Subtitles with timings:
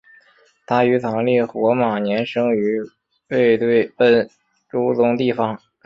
[0.65, 2.81] 他于藏历火马年生于
[3.27, 4.27] 卫堆奔
[4.67, 5.61] 珠宗地方。